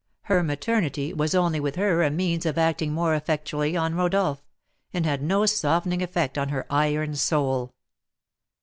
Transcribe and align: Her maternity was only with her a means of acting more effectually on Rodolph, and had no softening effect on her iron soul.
Her 0.23 0.41
maternity 0.41 1.13
was 1.13 1.35
only 1.35 1.59
with 1.59 1.75
her 1.75 2.01
a 2.01 2.09
means 2.09 2.47
of 2.47 2.57
acting 2.57 2.91
more 2.91 3.13
effectually 3.13 3.77
on 3.77 3.93
Rodolph, 3.93 4.41
and 4.91 5.05
had 5.05 5.21
no 5.21 5.45
softening 5.45 6.01
effect 6.01 6.39
on 6.39 6.49
her 6.49 6.65
iron 6.71 7.13
soul. 7.13 7.75